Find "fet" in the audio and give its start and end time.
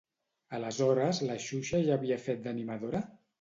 2.25-2.43